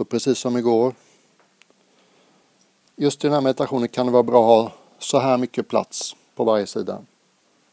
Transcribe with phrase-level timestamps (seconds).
[0.00, 0.94] Så precis som igår.
[2.96, 6.16] Just i den här meditationen kan det vara bra att ha så här mycket plats
[6.34, 7.04] på varje sida.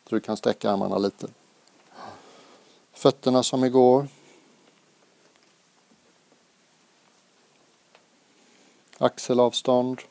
[0.10, 1.28] Så du kan sträcka armarna lite.
[2.94, 4.08] Fötterna som igår.
[8.98, 10.02] Axelavstånd.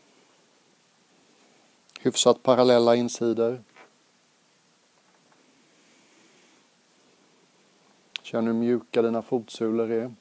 [2.00, 3.62] Hyfsat parallella insidor.
[8.22, 10.14] Känn hur mjuka dina fotsulor är.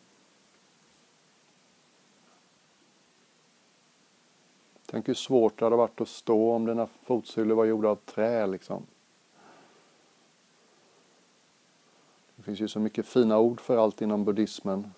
[4.95, 8.47] Tänk hur svårt det hade varit att stå om dina fotsulor var gjorda av trä
[8.47, 8.85] liksom.
[12.35, 14.93] Det finns ju så mycket fina ord för allt inom buddhismen.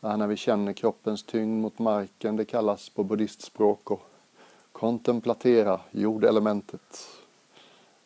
[0.00, 4.02] Det här när vi känner kroppens tyngd mot marken, det kallas på buddhistspråk och
[4.72, 7.08] kontemplatera jordelementet.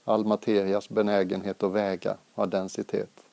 [0.05, 3.25] All materias benägenhet att väga har densitet.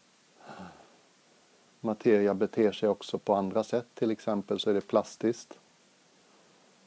[1.80, 5.58] Materia beter sig också på andra sätt, till exempel så är det plastiskt.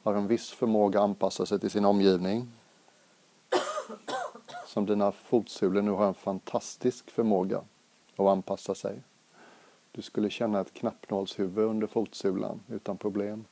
[0.05, 2.51] Har en viss förmåga att anpassa sig till sin omgivning.
[4.67, 7.63] Som dina fotsulor nu har en fantastisk förmåga
[8.15, 9.01] att anpassa sig.
[9.91, 13.45] Du skulle känna ett knappnålshuvud under fotsulan utan problem.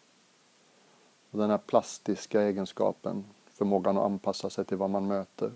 [1.32, 5.52] Och den här plastiska egenskapen, förmågan att anpassa sig till vad man möter,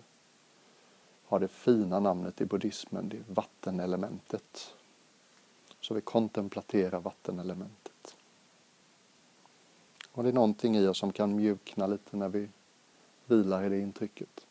[1.28, 4.76] har det fina namnet i buddhismen, det är vattenelementet.
[5.82, 7.87] Så vi kontemplaterar vattenelementet.
[10.18, 12.50] Och det är någonting i oss som kan mjukna lite när vi
[13.26, 14.46] vilar i det intrycket.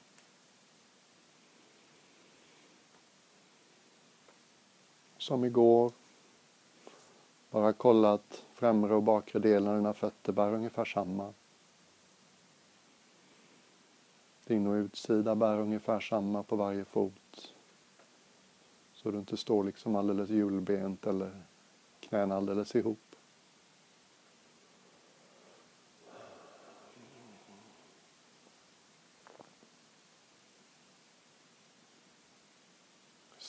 [5.18, 5.92] Som igår,
[7.50, 11.32] bara kolla att främre och bakre delen av dina fötter bär ungefär samma.
[14.44, 17.52] Din och utsida bär ungefär samma på varje fot.
[18.94, 21.42] Så du inte står liksom alldeles hjulbent eller
[22.00, 23.05] knäna alldeles ihop.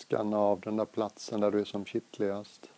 [0.07, 2.71] Skanna av den där platsen där du är som kittligast.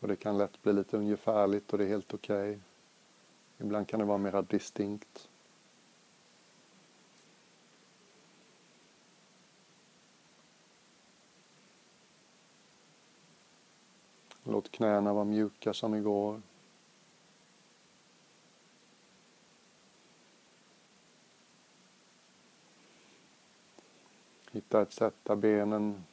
[0.00, 2.50] Och det kan lätt bli lite ungefärligt och det är helt okej.
[2.50, 2.60] Okay.
[3.58, 5.28] Ibland kan det vara mera distinkt.
[14.44, 16.40] Låt knäna vara mjuka som igår.
[24.68, 26.04] Hitta ett sätt där benen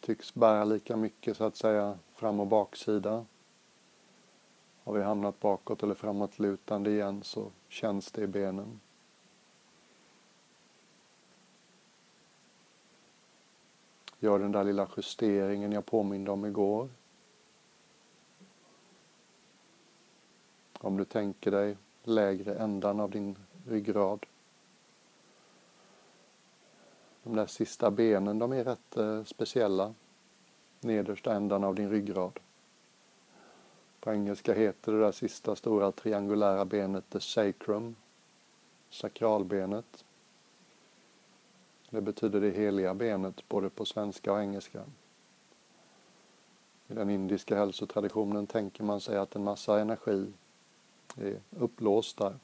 [0.00, 3.24] tycks bära lika mycket så att säga fram och baksida.
[4.84, 8.80] Har vi hamnat bakåt eller framåtlutande igen så känns det i benen.
[14.18, 16.88] Gör den där lilla justeringen jag påminde om igår.
[20.78, 23.36] Om du tänker dig lägre ändan av din
[23.66, 24.26] ryggrad.
[27.26, 29.94] De där sista benen, de är rätt eh, speciella.
[30.80, 32.38] Nedersta ändan av din ryggrad.
[34.00, 37.96] På engelska heter det där sista stora triangulära benet the sacrum,
[38.90, 40.04] sakralbenet.
[41.90, 44.84] Det betyder det heliga benet både på svenska och engelska.
[46.88, 50.32] I den indiska hälsotraditionen tänker man sig att en massa energi
[51.16, 52.34] är upplåst där.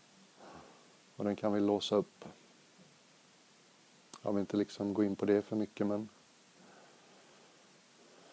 [1.16, 2.24] Och den kan vi låsa upp.
[4.22, 6.08] Jag vill inte liksom gå in på det för mycket men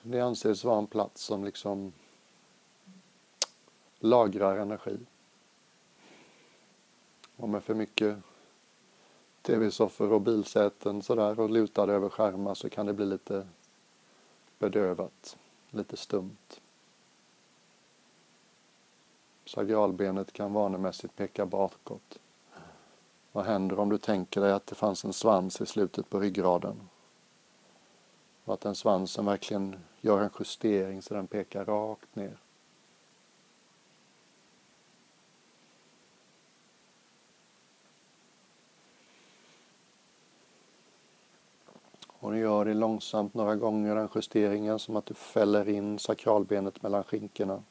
[0.02, 1.94] det anses vara en plats som liksom
[4.00, 4.98] lagrar energi.
[7.36, 8.18] Och med för mycket
[9.42, 13.48] tv-soffor och bilsäten sådär och lutade över skärmar så kan det bli lite
[14.60, 15.38] bedövat,
[15.70, 16.62] lite stumt.
[19.46, 22.20] Sagralbenet kan vanemässigt peka bakåt.
[23.32, 26.90] Vad händer om du tänker dig att det fanns en svans i slutet på ryggraden?
[28.46, 32.38] Och att den svansen verkligen gör en justering så den pekar rakt ner.
[42.22, 46.84] Och du gör det långsamt några gånger, den justeringen, som att du fäller in sakralbenet
[46.84, 47.64] mellan skinkorna.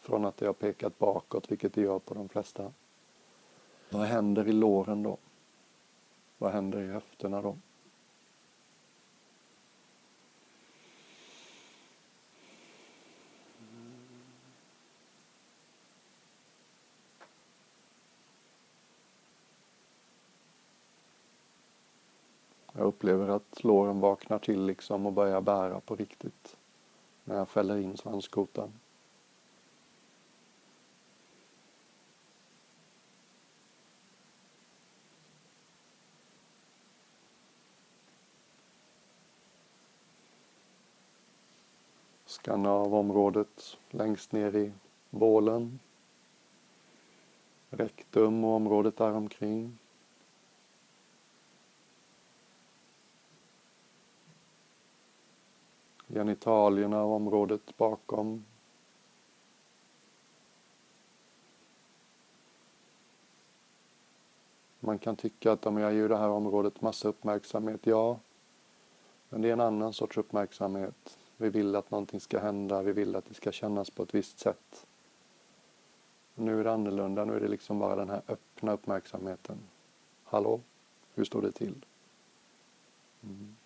[0.00, 2.72] Från att det har pekat bakåt, vilket det gör på de flesta.
[3.90, 5.16] Vad händer i låren då?
[6.38, 7.56] Vad händer i höfterna då?
[22.72, 26.56] Jag upplever att låren vaknar till liksom och börjar bära på riktigt
[27.24, 28.72] när jag fäller in svanskotan.
[42.46, 44.72] Skanna av området längst ner i
[45.10, 45.80] bålen.
[47.70, 49.78] Rektum och området däromkring.
[56.08, 58.44] Genitalierna och området bakom.
[64.80, 68.18] Man kan tycka att de ger det här området massa uppmärksamhet, ja.
[69.28, 71.18] Men det är en annan sorts uppmärksamhet.
[71.36, 74.38] Vi vill att någonting ska hända, vi vill att det ska kännas på ett visst
[74.38, 74.86] sätt.
[76.34, 79.58] Nu är det annorlunda, nu är det liksom bara den här öppna uppmärksamheten.
[80.24, 80.60] Hallå,
[81.14, 81.84] hur står det till?
[83.22, 83.56] Mm.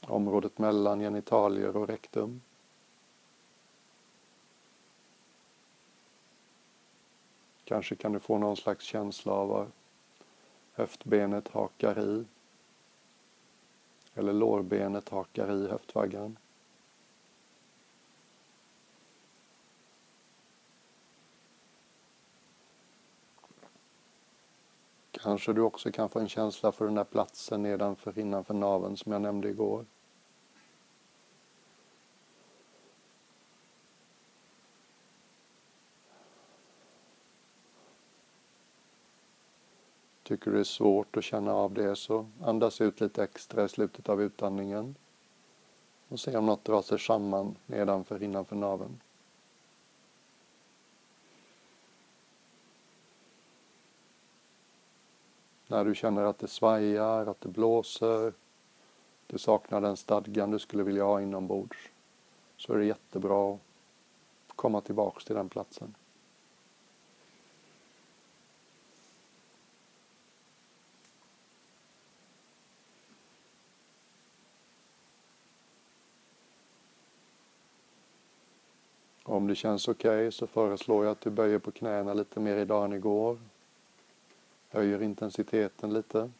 [0.00, 2.40] Området mellan genitalier och rektum.
[7.64, 9.66] Kanske kan du få någon slags känsla av var
[10.72, 12.24] höftbenet hakar i
[14.14, 16.36] eller lårbenet hakar i höftvaggan.
[25.10, 29.12] Kanske du också kan få en känsla för den där platsen nedanför innanför naveln som
[29.12, 29.84] jag nämnde igår.
[40.30, 43.68] Tycker du det är svårt att känna av det så andas ut lite extra i
[43.68, 44.94] slutet av utandningen
[46.08, 49.00] och se om något drar sig samman nedanför innanför naveln.
[55.66, 58.32] När du känner att det svajar, att det blåser,
[59.26, 61.88] du saknar den stadgan du skulle vilja ha inombords,
[62.56, 65.94] så är det jättebra att komma tillbaks till den platsen.
[79.40, 82.56] Om det känns okej okay, så föreslår jag att du böjer på knäna lite mer
[82.56, 83.38] idag än igår.
[84.68, 86.30] Höjer intensiteten lite.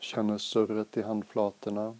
[0.00, 1.96] Känner surret i handflatorna.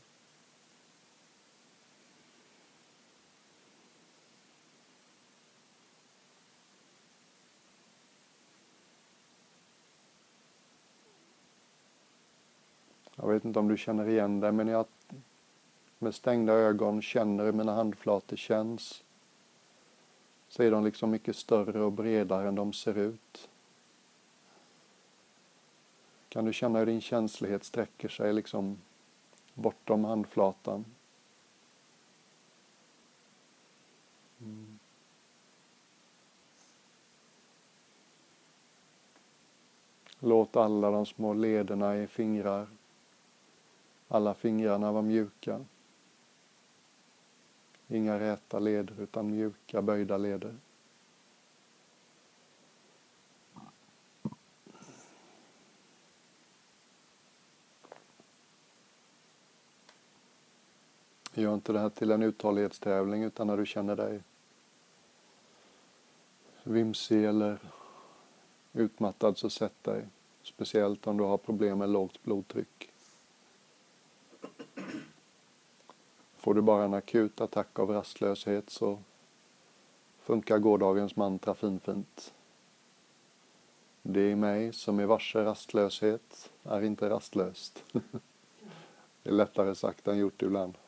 [13.53, 14.87] Inte om du känner igen det, men jag
[15.99, 19.05] med stängda ögon känner hur mina handflator känns.
[20.49, 23.49] Så är de liksom mycket större och bredare än de ser ut.
[26.29, 28.79] Kan du känna hur din känslighet sträcker sig liksom
[29.55, 30.85] bortom handflatan?
[34.41, 34.79] Mm.
[40.19, 42.67] Låt alla de små lederna i fingrar
[44.13, 45.65] alla fingrarna var mjuka.
[47.89, 50.55] Inga räta leder utan mjuka böjda leder.
[61.35, 64.21] Gör inte det här till en uthållighetstävling utan när du känner dig
[66.63, 67.59] vimsig eller
[68.73, 70.07] utmattad så sätt dig.
[70.43, 72.92] Speciellt om du har problem med lågt blodtryck.
[76.43, 78.99] Får du bara en akut attack av rastlöshet så
[80.19, 82.35] funkar gårdagens mantra finfint.
[84.03, 87.85] Det i mig som är varse rastlöshet är inte rastlöst.
[89.23, 90.79] det är lättare sagt än gjort ibland.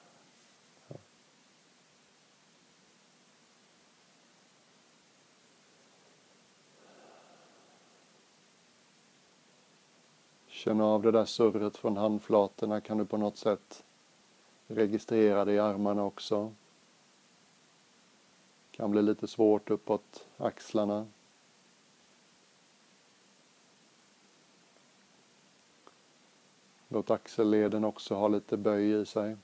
[10.47, 12.81] Känn av det där surret från handflatorna.
[12.81, 13.85] Kan du på något sätt
[14.67, 16.53] registrera det i armarna också.
[18.71, 21.07] Kan bli lite svårt uppåt axlarna.
[26.89, 29.37] Låt axelleden också ha lite böj i sig.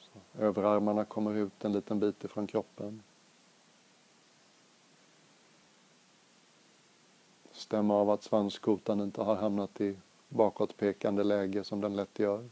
[0.00, 3.02] Så överarmarna kommer ut en liten bit ifrån kroppen.
[7.52, 9.96] Stäm av att svanskotan inte har hamnat i
[10.28, 12.48] bakåtpekande läge som den lätt gör.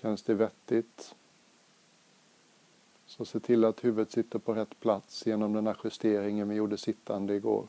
[0.00, 1.14] Känns det vettigt?
[3.06, 6.78] Så se till att huvudet sitter på rätt plats genom den här justeringen vi gjorde
[6.78, 7.66] sittande igår.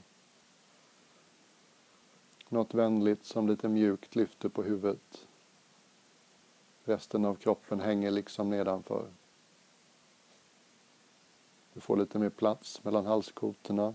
[2.50, 5.28] Något vänligt som lite mjukt lyfter på huvudet.
[6.84, 9.08] Resten av kroppen hänger liksom nedanför.
[11.74, 13.94] Du får lite mer plats mellan halskotorna.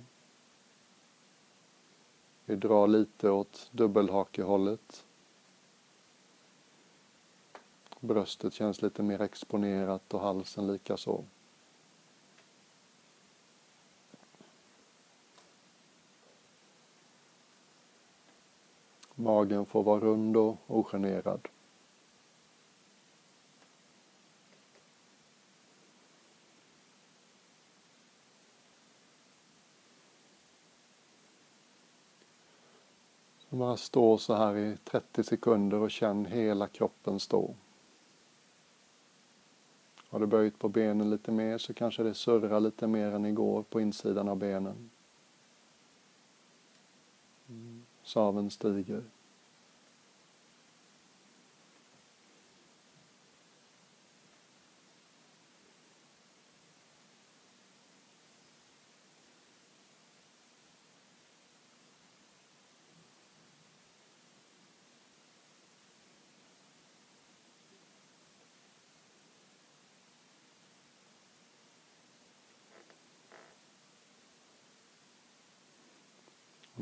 [2.45, 5.06] Vi drar lite åt dubbelhakehållet.
[8.07, 11.25] Bröstet känns lite mer exponerat och halsen likaså.
[19.15, 21.49] Magen får vara rund och ogenerad.
[33.51, 37.55] Så bara stå så här i 30 sekunder och känn hela kroppen stå.
[40.17, 43.63] Har du böjt på benen lite mer så kanske det surrar lite mer än igår
[43.63, 44.91] på insidan av benen.
[47.49, 47.83] Mm.
[48.03, 49.03] Saven stiger.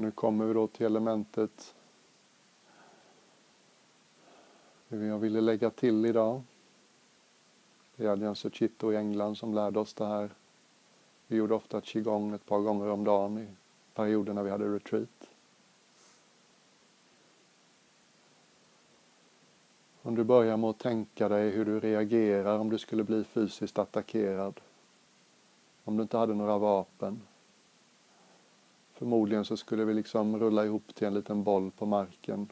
[0.05, 1.75] Nu kommer vi då till elementet
[4.89, 6.43] det jag ville lägga till idag.
[7.97, 10.31] Det är Adrian alltså Suchito i England som lärde oss det här.
[11.27, 13.47] Vi gjorde ofta qigong ett par gånger om dagen i
[13.95, 15.29] perioder när vi hade retreat.
[20.03, 23.79] Om du börjar med att tänka dig hur du reagerar om du skulle bli fysiskt
[23.79, 24.61] attackerad.
[25.85, 27.21] Om du inte hade några vapen.
[28.95, 32.49] Förmodligen så skulle vi liksom rulla ihop till en liten boll på marken.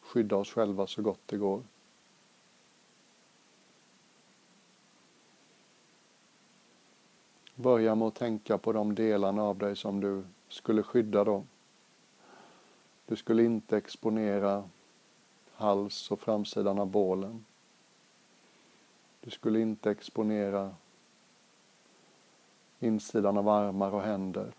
[0.00, 1.62] Skydda oss själva så gott det går.
[7.54, 11.44] Börja med att tänka på de delarna av dig som du skulle skydda då.
[13.06, 14.68] Du skulle inte exponera
[15.52, 17.44] hals och framsidan av bålen.
[19.20, 20.74] Du skulle inte exponera
[22.78, 24.52] insidan av armar och händer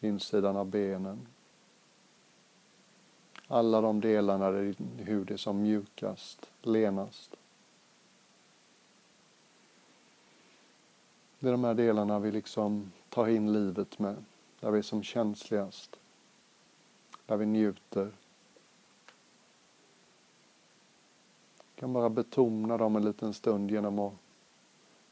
[0.00, 1.26] insidan av benen.
[3.48, 7.36] Alla de delarna där din hud är som mjukast, lenast.
[11.38, 14.24] Det är de här delarna vi liksom tar in livet med,
[14.60, 15.96] där vi är som känsligast,
[17.26, 18.10] där vi njuter.
[21.74, 24.12] Vi kan bara betona dem en liten stund genom att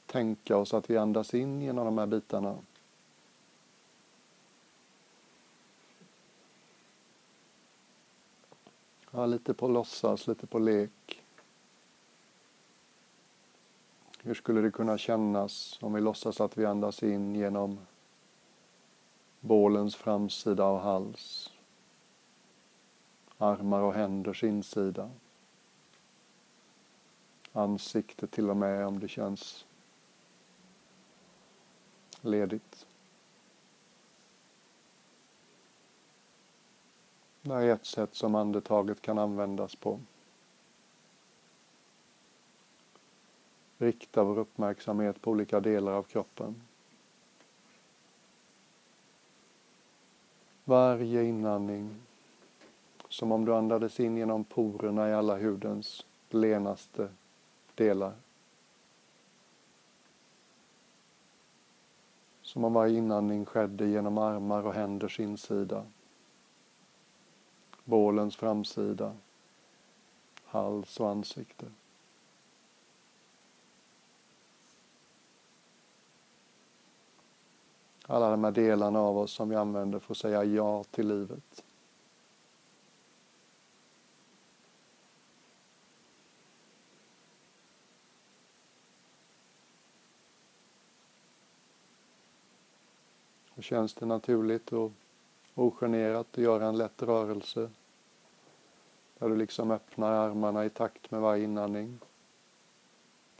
[0.06, 2.56] tänka oss att vi andas in genom de här bitarna
[9.18, 11.22] Ja, lite på låtsas, lite på lek.
[14.22, 17.78] Hur skulle det kunna kännas om vi låtsas att vi andas in genom
[19.40, 21.52] bålens framsida och hals,
[23.38, 25.10] armar och händers insida,
[27.52, 29.66] ansikte till och med om det känns
[32.20, 32.87] ledigt.
[37.50, 40.00] Är ett sätt som andetaget kan användas på.
[43.78, 46.54] Rikta vår uppmärksamhet på olika delar av kroppen.
[50.64, 51.96] Varje inandning,
[53.08, 57.08] som om du andades in genom porerna i alla hudens lenaste
[57.74, 58.12] delar.
[62.42, 65.84] Som om varje inandning skedde genom armar och händers insida
[67.88, 69.16] bålens framsida,
[70.44, 71.66] hals och ansikte.
[78.06, 81.64] Alla de här delarna av oss som vi använder för att säga ja till livet.
[93.54, 94.92] Och känns det naturligt att
[95.58, 97.70] ogenerat och göra en lätt rörelse
[99.18, 101.98] Där du liksom öppnar armarna i takt med varje inandning.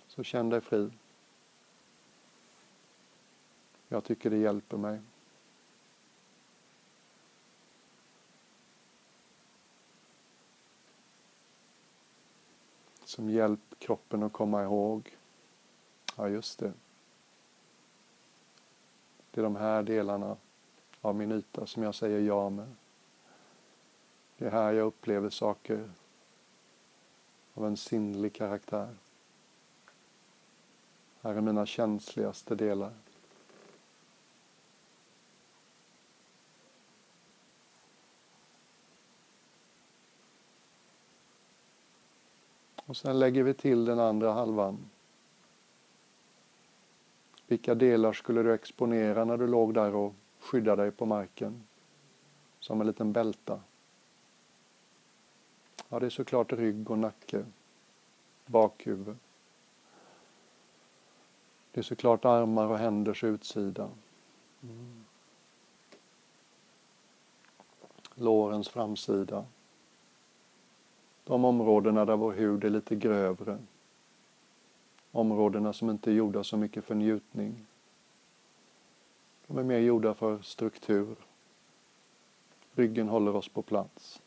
[0.07, 0.91] Så känn dig fri.
[3.89, 5.01] Jag tycker det hjälper mig.
[13.05, 15.17] Som hjälp kroppen att komma ihåg.
[16.17, 16.73] Ja, just det.
[19.31, 20.37] Det är de här delarna
[21.09, 22.75] av min yta som jag säger ja med.
[24.37, 25.91] Det är här jag upplever saker
[27.55, 28.97] av en sinnlig karaktär.
[31.21, 32.93] Här är mina känsligaste delar.
[42.87, 44.79] Och sen lägger vi till den andra halvan.
[47.47, 51.63] Vilka delar skulle du exponera när du låg där och skydda dig på marken?
[52.61, 53.61] Som en liten bälta.
[55.89, 57.45] Ja, det är såklart rygg och nacke,
[58.47, 59.17] bakhuvud.
[61.73, 63.91] Det är såklart armar och händers utsida.
[64.63, 65.05] Mm.
[68.15, 69.45] Lårens framsida.
[71.25, 73.59] De områdena där vår hud är lite grövre.
[75.13, 77.67] Områdena som inte är gjorda så mycket för njutning.
[79.49, 81.17] De är mer gjorda för struktur.
[82.75, 84.23] Ryggen håller oss på plats.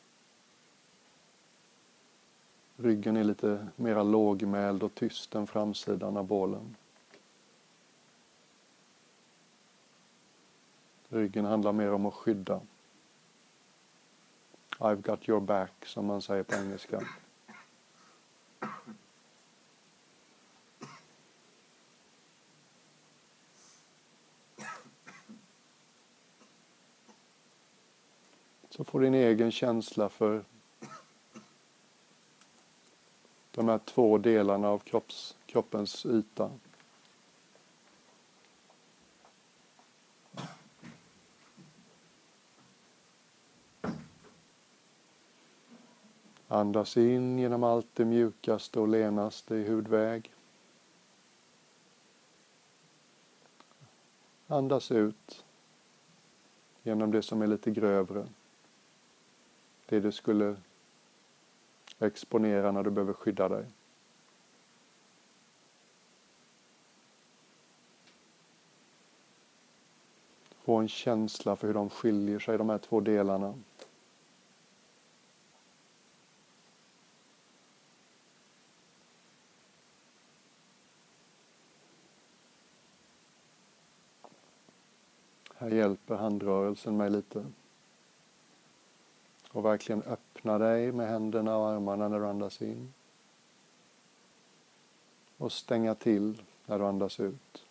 [2.78, 6.75] Ryggen är lite mera lågmäld och tyst än framsidan av bålen.
[11.10, 12.62] Ryggen handlar mer om att skydda.
[14.80, 17.01] I've got your back, som man säger på engelska.
[28.82, 30.44] Så får din egen känsla för
[33.52, 36.52] de här två delarna av kropps, kroppens yta.
[46.48, 50.32] Andas in genom allt det mjukaste och lenaste i hudväg.
[54.48, 55.46] Andas ut
[56.84, 58.27] genom det som är lite grövre.
[59.92, 60.58] Det du skulle
[62.00, 63.66] exponera när du behöver skydda dig.
[70.64, 73.54] Få en känsla för hur de skiljer sig, de här två delarna.
[85.56, 87.46] Här hjälper handrörelsen mig lite.
[89.51, 92.94] Och verkligen öppna dig med händerna och armarna när du andas in.
[95.37, 97.66] Och stänga till när du andas ut.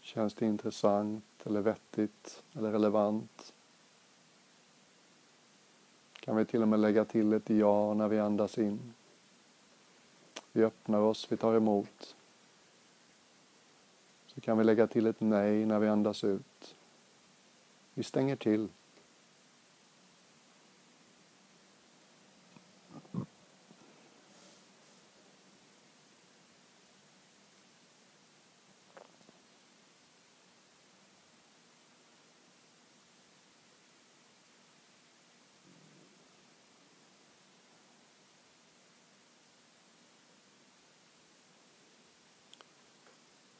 [0.00, 3.52] Känns det intressant eller vettigt eller relevant?
[6.26, 8.94] Kan vi till och med lägga till ett ja när vi andas in.
[10.52, 12.16] Vi öppnar oss, vi tar emot.
[14.26, 16.74] Så kan vi lägga till ett nej när vi andas ut.
[17.94, 18.68] Vi stänger till.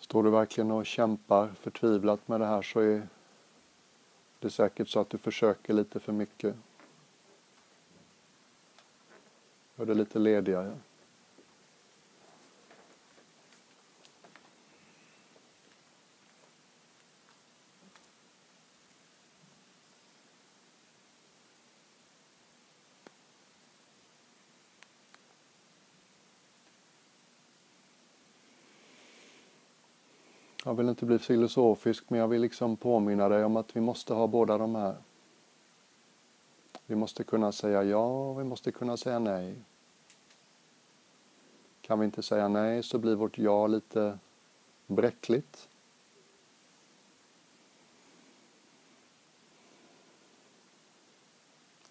[0.07, 3.09] Står du verkligen och kämpar förtvivlat med det här så är
[4.39, 6.57] det säkert så att du försöker lite för mycket.
[9.77, 10.79] Gör det lite ledigare.
[30.67, 34.15] Jag vill inte bli filosofisk men jag vill liksom påminna dig om att vi måste
[34.15, 34.97] ha båda de här.
[36.87, 39.57] Vi måste kunna säga ja och vi måste kunna säga nej.
[41.81, 44.19] Kan vi inte säga nej så blir vårt ja lite
[44.87, 45.69] bräckligt.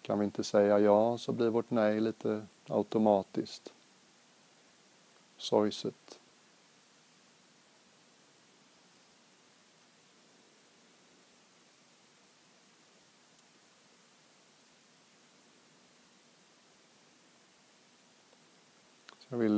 [0.02, 3.72] Kan vi inte säga ja så blir vårt nej lite automatiskt
[5.36, 6.18] sorgset.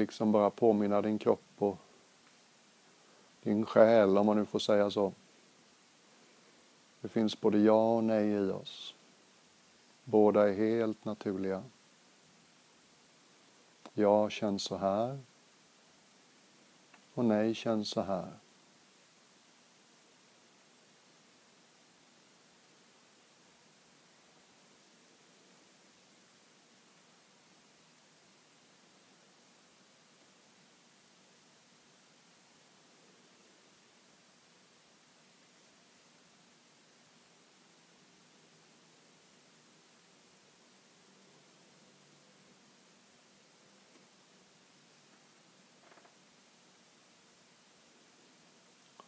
[0.09, 1.79] Liksom bara påminna din kropp och
[3.43, 5.13] din själ, om man nu får säga så.
[7.01, 8.95] Det finns både ja och nej i oss.
[10.05, 11.63] Båda är helt naturliga.
[13.95, 15.19] Ja känns så här
[17.15, 18.33] och nej känns så här.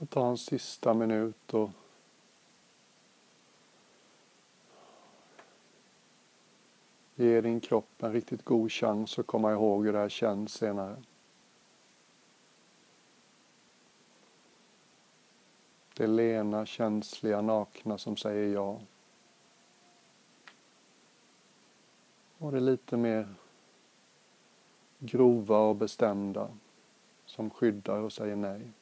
[0.00, 1.70] Och ta en sista minut och
[7.14, 10.96] ge din kropp en riktigt god chans att komma ihåg hur det här känns senare.
[15.96, 18.80] Det lena, känsliga, nakna som säger ja.
[22.38, 23.34] Och det lite mer
[24.98, 26.48] grova och bestämda
[27.26, 28.72] som skyddar och säger nej.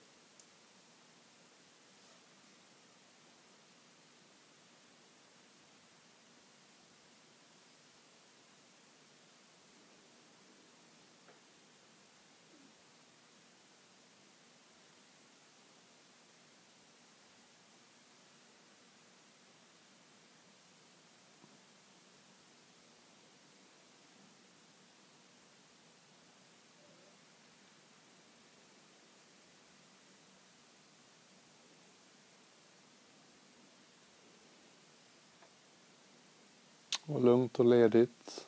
[37.09, 38.47] Och lugnt och ledigt.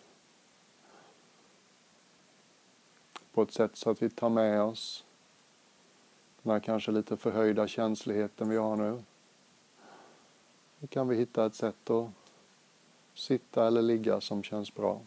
[3.32, 5.04] På ett sätt så att vi tar med oss
[6.42, 9.02] den här kanske lite förhöjda känsligheten vi har nu.
[10.78, 12.08] Då kan vi hitta ett sätt att
[13.14, 15.00] sitta eller ligga som känns bra.